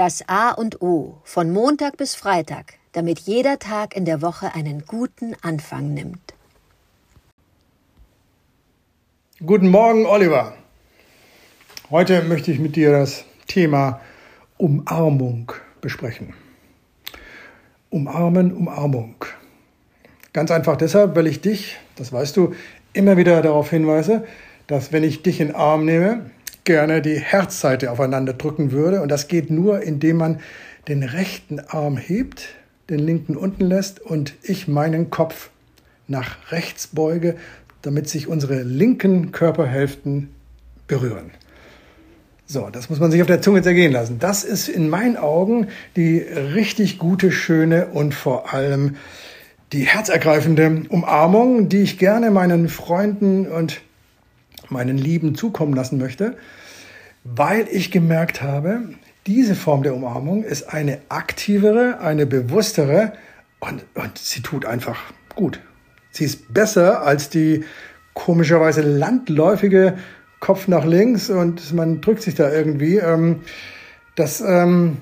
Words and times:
Das 0.00 0.26
A 0.28 0.52
und 0.52 0.80
O 0.80 1.18
von 1.24 1.50
Montag 1.50 1.98
bis 1.98 2.14
Freitag, 2.14 2.78
damit 2.92 3.18
jeder 3.18 3.58
Tag 3.58 3.94
in 3.94 4.06
der 4.06 4.22
Woche 4.22 4.54
einen 4.54 4.86
guten 4.86 5.36
Anfang 5.42 5.92
nimmt. 5.92 6.32
Guten 9.44 9.68
Morgen, 9.68 10.06
Oliver. 10.06 10.54
Heute 11.90 12.22
möchte 12.22 12.50
ich 12.50 12.58
mit 12.58 12.76
dir 12.76 12.92
das 12.92 13.26
Thema 13.46 14.00
Umarmung 14.56 15.52
besprechen. 15.82 16.32
Umarmen, 17.90 18.56
Umarmung. 18.56 19.16
Ganz 20.32 20.50
einfach 20.50 20.76
deshalb, 20.76 21.14
weil 21.14 21.26
ich 21.26 21.42
dich, 21.42 21.76
das 21.96 22.10
weißt 22.10 22.38
du, 22.38 22.54
immer 22.94 23.18
wieder 23.18 23.42
darauf 23.42 23.68
hinweise, 23.68 24.26
dass 24.66 24.94
wenn 24.94 25.04
ich 25.04 25.20
dich 25.20 25.40
in 25.42 25.48
den 25.48 25.56
Arm 25.56 25.84
nehme, 25.84 26.30
gerne 26.64 27.02
die 27.02 27.18
Herzseite 27.18 27.90
aufeinander 27.90 28.32
drücken 28.32 28.72
würde. 28.72 29.02
Und 29.02 29.08
das 29.08 29.28
geht 29.28 29.50
nur, 29.50 29.82
indem 29.82 30.16
man 30.16 30.40
den 30.88 31.02
rechten 31.02 31.60
Arm 31.60 31.96
hebt, 31.96 32.48
den 32.88 32.98
linken 32.98 33.36
unten 33.36 33.64
lässt 33.64 34.00
und 34.00 34.34
ich 34.42 34.68
meinen 34.68 35.10
Kopf 35.10 35.50
nach 36.08 36.52
rechts 36.52 36.88
beuge, 36.88 37.36
damit 37.82 38.08
sich 38.08 38.26
unsere 38.26 38.62
linken 38.62 39.32
Körperhälften 39.32 40.30
berühren. 40.86 41.30
So, 42.46 42.68
das 42.70 42.90
muss 42.90 42.98
man 42.98 43.12
sich 43.12 43.20
auf 43.20 43.28
der 43.28 43.40
Zunge 43.40 43.62
zergehen 43.62 43.92
lassen. 43.92 44.18
Das 44.18 44.42
ist 44.42 44.68
in 44.68 44.88
meinen 44.88 45.16
Augen 45.16 45.68
die 45.94 46.18
richtig 46.18 46.98
gute, 46.98 47.30
schöne 47.30 47.86
und 47.86 48.12
vor 48.12 48.52
allem 48.52 48.96
die 49.72 49.86
herzergreifende 49.86 50.82
Umarmung, 50.88 51.68
die 51.68 51.82
ich 51.82 51.96
gerne 51.96 52.32
meinen 52.32 52.68
Freunden 52.68 53.46
und 53.46 53.82
meinen 54.70 54.98
Lieben 54.98 55.34
zukommen 55.34 55.74
lassen 55.74 55.98
möchte, 55.98 56.36
weil 57.24 57.66
ich 57.70 57.90
gemerkt 57.90 58.42
habe, 58.42 58.90
diese 59.26 59.54
Form 59.54 59.82
der 59.82 59.94
Umarmung 59.94 60.44
ist 60.44 60.72
eine 60.72 61.00
aktivere, 61.08 62.00
eine 62.00 62.26
bewusstere 62.26 63.12
und, 63.58 63.84
und 63.94 64.18
sie 64.18 64.40
tut 64.40 64.64
einfach 64.64 64.98
gut. 65.34 65.60
Sie 66.10 66.24
ist 66.24 66.52
besser 66.52 67.02
als 67.02 67.28
die 67.28 67.64
komischerweise 68.14 68.80
landläufige 68.82 69.98
Kopf 70.40 70.68
nach 70.68 70.84
links 70.84 71.30
und 71.30 71.72
man 71.74 72.00
drückt 72.00 72.22
sich 72.22 72.34
da 72.34 72.50
irgendwie. 72.50 72.96
Ähm, 72.96 73.40
das 74.16 74.40
ähm, 74.40 74.98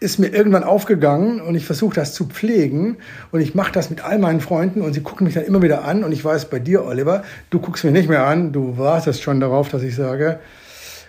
ist 0.00 0.18
mir 0.18 0.28
irgendwann 0.28 0.62
aufgegangen 0.62 1.40
und 1.40 1.54
ich 1.54 1.64
versuche 1.64 1.94
das 1.94 2.14
zu 2.14 2.26
pflegen 2.26 2.98
und 3.32 3.40
ich 3.40 3.54
mache 3.54 3.72
das 3.72 3.90
mit 3.90 4.04
all 4.04 4.18
meinen 4.18 4.40
Freunden 4.40 4.82
und 4.82 4.92
sie 4.92 5.00
gucken 5.00 5.24
mich 5.24 5.34
dann 5.34 5.44
immer 5.44 5.62
wieder 5.62 5.84
an 5.84 6.04
und 6.04 6.12
ich 6.12 6.24
weiß 6.24 6.46
bei 6.46 6.60
dir, 6.60 6.84
Oliver, 6.84 7.24
du 7.50 7.58
guckst 7.58 7.84
mich 7.84 7.92
nicht 7.92 8.08
mehr 8.08 8.24
an, 8.24 8.52
du 8.52 8.78
wartest 8.78 9.22
schon 9.22 9.40
darauf, 9.40 9.68
dass 9.68 9.82
ich 9.82 9.96
sage, 9.96 10.38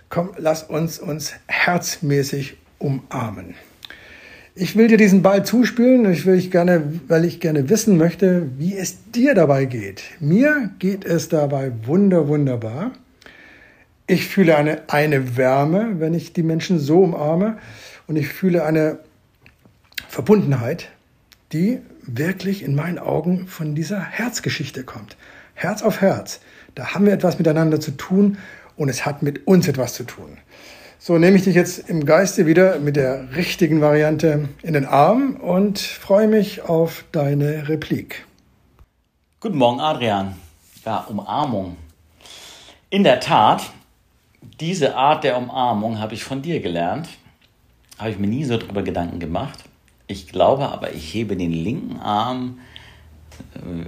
komm, 0.09 0.31
lass 0.37 0.63
uns 0.63 0.97
uns 0.99 1.33
herzmäßig 1.47 2.57
umarmen. 2.79 3.53
Ich 4.55 4.75
will 4.75 4.87
dir 4.87 4.97
diesen 4.97 5.21
Ball 5.21 5.45
zuspielen, 5.45 6.11
ich 6.11 6.25
will 6.25 6.35
ich 6.35 6.49
gerne, 6.49 6.83
weil 7.07 7.23
ich 7.25 7.39
gerne 7.39 7.69
wissen 7.69 7.97
möchte, 7.97 8.49
wie 8.57 8.75
es 8.75 9.11
dir 9.11 9.35
dabei 9.35 9.65
geht. 9.65 10.01
Mir 10.19 10.71
geht 10.79 11.05
es 11.05 11.29
dabei 11.29 11.71
wunder, 11.85 12.27
wunderbar. 12.27 12.91
Ich 14.09 14.27
fühle 14.27 14.57
eine, 14.57 14.81
eine 14.87 15.37
Wärme, 15.37 15.99
wenn 15.99 16.15
ich 16.15 16.33
die 16.33 16.41
Menschen 16.41 16.79
so 16.79 17.03
umarme. 17.03 17.59
Und 18.07 18.15
ich 18.15 18.27
fühle 18.27 18.65
eine 18.65 18.97
Verbundenheit, 20.07 20.89
die 21.53 21.81
wirklich 22.01 22.63
in 22.63 22.73
meinen 22.73 22.97
Augen 22.97 23.45
von 23.45 23.75
dieser 23.75 24.01
Herzgeschichte 24.01 24.83
kommt. 24.83 25.15
Herz 25.53 25.83
auf 25.83 26.01
Herz. 26.01 26.39
Da 26.73 26.95
haben 26.95 27.05
wir 27.05 27.13
etwas 27.13 27.37
miteinander 27.37 27.79
zu 27.79 27.91
tun 27.91 28.39
und 28.77 28.89
es 28.89 29.05
hat 29.05 29.21
mit 29.21 29.45
uns 29.45 29.67
etwas 29.67 29.93
zu 29.93 30.05
tun. 30.05 30.39
So 30.97 31.19
nehme 31.19 31.37
ich 31.37 31.43
dich 31.43 31.53
jetzt 31.53 31.87
im 31.87 32.03
Geiste 32.03 32.47
wieder 32.47 32.79
mit 32.79 32.95
der 32.95 33.35
richtigen 33.35 33.79
Variante 33.79 34.49
in 34.63 34.73
den 34.73 34.85
Arm 34.85 35.35
und 35.35 35.77
freue 35.77 36.27
mich 36.27 36.63
auf 36.63 37.05
deine 37.11 37.69
Replik. 37.69 38.25
Guten 39.39 39.59
Morgen, 39.59 39.79
Adrian. 39.79 40.35
Ja, 40.83 41.01
Umarmung. 41.01 41.77
In 42.89 43.03
der 43.03 43.19
Tat, 43.19 43.71
diese 44.59 44.95
Art 44.95 45.23
der 45.23 45.37
Umarmung 45.37 45.99
habe 45.99 46.13
ich 46.13 46.23
von 46.23 46.41
dir 46.41 46.59
gelernt 46.59 47.09
habe 47.99 48.11
ich 48.11 48.17
mir 48.17 48.27
nie 48.27 48.45
so 48.45 48.57
drüber 48.57 48.81
Gedanken 48.81 49.19
gemacht. 49.19 49.59
Ich 50.07 50.27
glaube 50.29 50.69
aber, 50.69 50.93
ich 50.93 51.13
hebe 51.13 51.35
den 51.35 51.51
linken 51.51 51.99
Arm, 51.99 52.59
äh, 53.53 53.85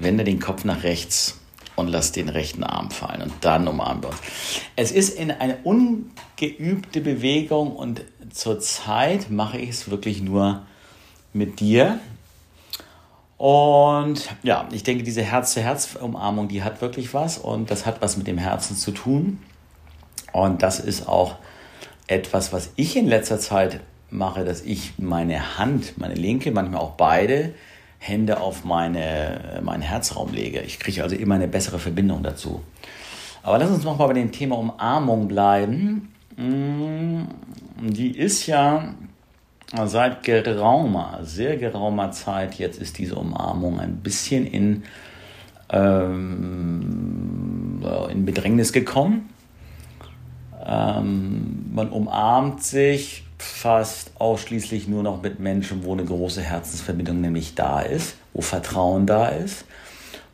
wende 0.00 0.24
den 0.24 0.40
Kopf 0.40 0.64
nach 0.64 0.82
rechts 0.82 1.40
und 1.76 1.88
lasse 1.88 2.12
den 2.12 2.28
rechten 2.28 2.64
Arm 2.64 2.90
fallen 2.90 3.22
und 3.22 3.32
dann 3.40 3.66
umarmen 3.66 4.02
wir 4.02 4.10
uns. 4.10 4.18
Es 4.76 4.92
ist 4.92 5.18
in 5.18 5.30
eine 5.30 5.58
ungeübte 5.64 7.00
Bewegung 7.00 7.74
und 7.74 8.02
zurzeit 8.30 9.30
mache 9.30 9.58
ich 9.58 9.70
es 9.70 9.90
wirklich 9.90 10.20
nur 10.20 10.62
mit 11.32 11.60
dir. 11.60 11.98
Und 13.38 14.28
ja, 14.42 14.68
ich 14.72 14.82
denke, 14.82 15.02
diese 15.04 15.22
Herz-zu-Herz-Umarmung, 15.22 16.48
die 16.48 16.62
hat 16.62 16.80
wirklich 16.80 17.14
was 17.14 17.38
und 17.38 17.70
das 17.70 17.86
hat 17.86 18.00
was 18.02 18.16
mit 18.16 18.26
dem 18.26 18.38
Herzen 18.38 18.76
zu 18.76 18.92
tun. 18.92 19.38
Und 20.34 20.62
das 20.64 20.80
ist 20.80 21.08
auch 21.08 21.36
etwas, 22.08 22.52
was 22.52 22.72
ich 22.74 22.96
in 22.96 23.06
letzter 23.06 23.38
Zeit 23.38 23.78
mache, 24.10 24.44
dass 24.44 24.62
ich 24.62 24.94
meine 24.98 25.58
Hand, 25.58 25.96
meine 25.96 26.14
linke, 26.14 26.50
manchmal 26.50 26.80
auch 26.80 26.96
beide 26.96 27.54
Hände 27.98 28.40
auf 28.40 28.64
meine, 28.64 29.60
meinen 29.62 29.82
Herzraum 29.82 30.32
lege. 30.32 30.60
Ich 30.60 30.80
kriege 30.80 31.04
also 31.04 31.14
immer 31.14 31.36
eine 31.36 31.46
bessere 31.46 31.78
Verbindung 31.78 32.24
dazu. 32.24 32.64
Aber 33.44 33.58
lass 33.58 33.70
uns 33.70 33.84
nochmal 33.84 34.08
bei 34.08 34.14
dem 34.14 34.32
Thema 34.32 34.58
Umarmung 34.58 35.28
bleiben. 35.28 36.12
Mm, 36.36 37.26
die 37.80 38.18
ist 38.18 38.48
ja 38.48 38.92
seit 39.84 40.24
geraumer, 40.24 41.20
sehr 41.22 41.58
geraumer 41.58 42.10
Zeit, 42.10 42.56
jetzt 42.56 42.80
ist 42.80 42.98
diese 42.98 43.14
Umarmung 43.14 43.78
ein 43.78 43.98
bisschen 43.98 44.46
in, 44.46 44.82
ähm, 45.70 46.24
in 48.10 48.24
Bedrängnis 48.24 48.72
gekommen. 48.72 49.30
Ähm, 50.66 51.66
man 51.72 51.90
umarmt 51.90 52.62
sich 52.62 53.24
fast 53.38 54.12
ausschließlich 54.18 54.88
nur 54.88 55.02
noch 55.02 55.22
mit 55.22 55.38
Menschen, 55.38 55.84
wo 55.84 55.92
eine 55.92 56.04
große 56.04 56.40
Herzensverbindung 56.40 57.20
nämlich 57.20 57.54
da 57.54 57.80
ist, 57.80 58.16
wo 58.32 58.40
Vertrauen 58.40 59.06
da 59.06 59.28
ist, 59.28 59.66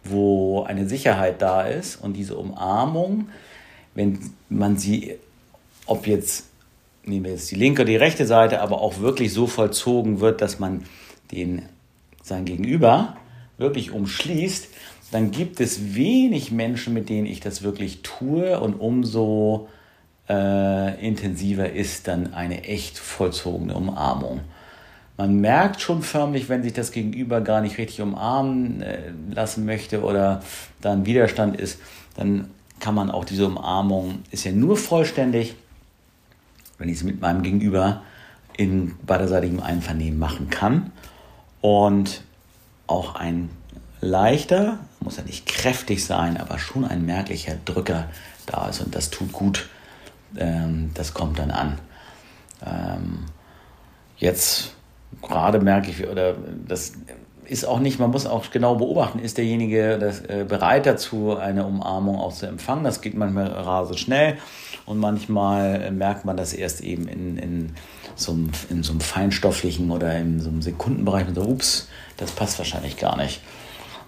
wo 0.05 0.63
eine 0.63 0.89
Sicherheit 0.89 1.43
da 1.43 1.63
ist. 1.63 1.97
Und 1.97 2.15
diese 2.15 2.37
Umarmung, 2.37 3.29
wenn 3.95 4.19
man 4.49 4.77
sie, 4.77 5.17
ob 5.87 6.07
jetzt, 6.07 6.47
nehmen 7.05 7.25
wir 7.25 7.33
jetzt 7.33 7.51
die 7.51 7.57
linke 7.57 7.83
oder 7.83 7.91
die 7.91 7.97
rechte 7.97 8.27
Seite, 8.27 8.61
aber 8.61 8.81
auch 8.81 9.01
wirklich 9.01 9.33
so 9.33 9.47
vollzogen 9.47 10.21
wird, 10.21 10.41
dass 10.41 10.59
man 10.61 10.85
den, 11.33 11.63
sein 12.23 12.45
Gegenüber 12.45 13.17
wirklich 13.59 13.91
umschließt, 13.91 14.69
dann 15.11 15.33
gibt 15.33 15.61
es 15.61 15.95
wenig 15.95 16.53
Menschen, 16.53 16.95
mit 16.95 17.09
denen 17.09 17.27
ich 17.27 17.41
das 17.41 17.63
wirklich 17.63 18.03
tue 18.03 18.61
und 18.61 18.75
umso 18.75 19.69
äh, 20.31 21.05
intensiver 21.05 21.71
ist 21.71 22.07
dann 22.07 22.33
eine 22.35 22.63
echt 22.63 22.99
vollzogene 22.99 23.75
Umarmung. 23.75 24.41
Man 25.17 25.41
merkt 25.41 25.81
schon 25.81 26.03
förmlich, 26.03 26.49
wenn 26.49 26.63
sich 26.63 26.73
das 26.73 26.93
Gegenüber 26.93 27.41
gar 27.41 27.61
nicht 27.61 27.79
richtig 27.79 28.01
umarmen 28.01 28.81
äh, 28.81 29.11
lassen 29.31 29.67
möchte 29.67 30.03
oder 30.03 30.43
da 30.81 30.93
ein 30.93 31.05
Widerstand 31.05 31.61
ist, 31.61 31.81
dann 32.17 32.49
kann 32.79 32.95
man 32.95 33.11
auch 33.11 33.25
diese 33.25 33.45
Umarmung, 33.47 34.21
ist 34.31 34.45
ja 34.45 34.53
nur 34.53 34.77
vollständig, 34.77 35.57
wenn 36.79 36.89
ich 36.89 36.99
es 36.99 37.03
mit 37.03 37.21
meinem 37.21 37.43
Gegenüber 37.43 38.03
in 38.57 38.95
beiderseitigem 39.05 39.61
Einvernehmen 39.61 40.19
machen 40.19 40.49
kann. 40.49 40.93
Und 41.61 42.23
auch 42.87 43.17
ein 43.17 43.51
leichter, 44.01 44.79
muss 45.01 45.17
ja 45.19 45.25
nicht 45.25 45.47
kräftig 45.47 46.05
sein, 46.05 46.37
aber 46.37 46.59
schon 46.59 46.85
ein 46.85 47.05
merklicher 47.05 47.57
Drücker 47.65 48.09
da 48.47 48.69
ist. 48.69 48.81
Und 48.81 48.95
das 48.95 49.11
tut 49.11 49.33
gut 49.33 49.69
ähm, 50.37 50.91
das 50.95 51.15
kommt 51.15 51.39
dann 51.39 51.51
an. 51.51 51.79
Ähm, 52.65 53.27
jetzt 54.17 54.75
gerade 55.23 55.61
merke 55.61 55.91
ich, 55.91 56.07
oder 56.07 56.35
das 56.67 56.93
ist 57.51 57.65
auch 57.65 57.81
nicht, 57.81 57.99
man 57.99 58.11
muss 58.11 58.27
auch 58.27 58.49
genau 58.53 58.77
beobachten, 58.77 59.19
ist 59.19 59.37
derjenige 59.37 59.99
das, 59.99 60.21
äh, 60.21 60.45
bereit 60.49 60.87
dazu, 60.87 61.37
eine 61.37 61.67
Umarmung 61.67 62.17
auch 62.17 62.33
zu 62.33 62.47
empfangen. 62.47 62.85
Das 62.85 63.01
geht 63.01 63.15
manchmal 63.15 63.49
rasend 63.49 63.99
schnell 63.99 64.39
und 64.87 64.99
manchmal 64.99 65.91
merkt 65.91 66.25
man 66.25 66.37
das 66.37 66.53
erst 66.53 66.81
eben 66.81 67.09
in, 67.09 67.39
in, 67.39 67.73
so, 68.15 68.33
einem, 68.33 68.51
in 68.71 68.83
so 68.85 68.93
einem 68.93 69.01
feinstofflichen 69.01 69.91
oder 69.91 70.17
in 70.17 70.39
so 70.39 70.49
einem 70.49 70.63
Sekundenbereich 70.63 71.27
und 71.27 71.35
so, 71.35 71.43
ups, 71.43 71.89
das 72.19 72.31
passt 72.31 72.59
wahrscheinlich 72.59 72.97
gar 72.97 73.17
nicht. 73.17 73.41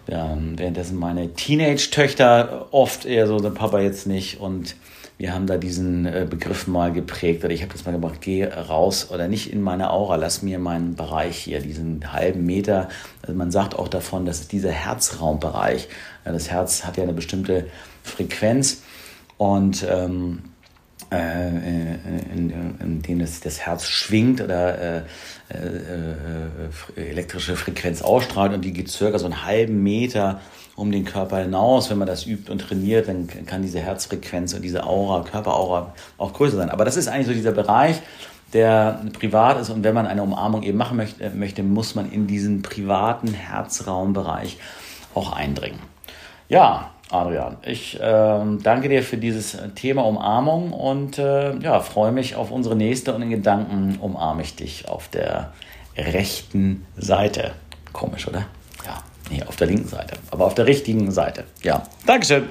Ja, 0.06 0.36
währenddessen 0.56 0.98
meine 0.98 1.32
Teenage-Töchter 1.34 2.68
oft 2.72 3.04
eher 3.04 3.26
so, 3.26 3.38
der 3.38 3.50
Papa 3.50 3.80
jetzt 3.80 4.06
nicht 4.06 4.40
und 4.40 4.76
wir 5.22 5.32
haben 5.32 5.46
da 5.46 5.56
diesen 5.56 6.04
äh, 6.04 6.26
Begriff 6.28 6.66
mal 6.66 6.92
geprägt 6.92 7.44
oder 7.44 7.54
ich 7.54 7.62
habe 7.62 7.72
das 7.72 7.84
mal 7.84 7.92
gemacht, 7.92 8.20
geh 8.20 8.44
raus 8.44 9.12
oder 9.12 9.28
nicht 9.28 9.52
in 9.52 9.62
meine 9.62 9.92
Aura, 9.92 10.16
lass 10.16 10.42
mir 10.42 10.58
meinen 10.58 10.96
Bereich 10.96 11.38
hier, 11.38 11.60
diesen 11.60 12.12
halben 12.12 12.44
Meter. 12.44 12.88
Also 13.22 13.32
man 13.32 13.52
sagt 13.52 13.78
auch 13.78 13.86
davon, 13.86 14.26
das 14.26 14.40
ist 14.40 14.50
dieser 14.50 14.72
Herzraumbereich. 14.72 15.88
Das 16.24 16.50
Herz 16.50 16.84
hat 16.84 16.96
ja 16.96 17.04
eine 17.04 17.12
bestimmte 17.12 17.68
Frequenz 18.02 18.82
und 19.36 19.86
ähm, 19.88 20.40
äh, 21.12 21.48
in, 22.34 22.76
in, 22.80 23.02
denen 23.02 23.20
es, 23.20 23.40
das 23.40 23.60
Herz 23.60 23.86
schwingt 23.86 24.40
oder 24.40 24.78
äh, 24.78 25.02
äh, 25.50 25.56
äh, 26.96 27.10
elektrische 27.10 27.56
Frequenz 27.56 28.02
ausstrahlt 28.02 28.52
und 28.54 28.64
die 28.64 28.72
geht 28.72 28.88
circa 28.88 29.18
so 29.18 29.26
einen 29.26 29.44
halben 29.44 29.82
Meter 29.82 30.40
um 30.76 30.90
den 30.90 31.04
Körper 31.04 31.38
hinaus. 31.38 31.90
Wenn 31.90 31.98
man 31.98 32.06
das 32.08 32.26
übt 32.26 32.50
und 32.50 32.60
trainiert, 32.60 33.08
dann 33.08 33.28
kann 33.46 33.62
diese 33.62 33.80
Herzfrequenz 33.80 34.54
und 34.54 34.62
diese 34.62 34.84
Aura, 34.84 35.22
Körperaura 35.22 35.94
auch 36.18 36.32
größer 36.32 36.56
sein. 36.56 36.70
Aber 36.70 36.84
das 36.84 36.96
ist 36.96 37.08
eigentlich 37.08 37.26
so 37.26 37.34
dieser 37.34 37.52
Bereich, 37.52 38.00
der 38.52 39.04
privat 39.18 39.60
ist 39.60 39.70
und 39.70 39.84
wenn 39.84 39.94
man 39.94 40.06
eine 40.06 40.22
Umarmung 40.22 40.62
eben 40.62 40.78
machen 40.78 40.96
möchte, 40.96 41.30
möchte 41.30 41.62
muss 41.62 41.94
man 41.94 42.10
in 42.10 42.26
diesen 42.26 42.62
privaten 42.62 43.32
Herzraumbereich 43.32 44.58
auch 45.14 45.32
eindringen. 45.32 45.91
Ja, 46.52 46.90
Adrian, 47.10 47.56
ich 47.64 47.98
äh, 47.98 48.40
danke 48.62 48.90
dir 48.90 49.02
für 49.02 49.16
dieses 49.16 49.56
Thema 49.74 50.04
Umarmung 50.04 50.74
und 50.74 51.16
äh, 51.16 51.56
ja, 51.56 51.80
freue 51.80 52.12
mich 52.12 52.36
auf 52.36 52.50
unsere 52.50 52.76
nächste 52.76 53.14
und 53.14 53.22
in 53.22 53.30
Gedanken 53.30 53.96
umarme 54.02 54.42
ich 54.42 54.54
dich 54.54 54.86
auf 54.86 55.08
der 55.08 55.54
rechten 55.96 56.84
Seite. 56.94 57.52
Komisch, 57.94 58.28
oder? 58.28 58.44
Ja, 58.84 59.02
nee, 59.30 59.42
auf 59.44 59.56
der 59.56 59.68
linken 59.68 59.88
Seite, 59.88 60.18
aber 60.30 60.44
auf 60.44 60.54
der 60.54 60.66
richtigen 60.66 61.10
Seite. 61.10 61.44
Ja, 61.62 61.84
Dankeschön. 62.04 62.50